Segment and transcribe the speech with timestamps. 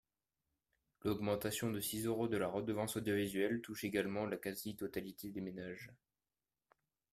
[1.03, 5.91] L’augmentation de six euros de la redevance audiovisuelle touche également la quasi-totalité des ménages.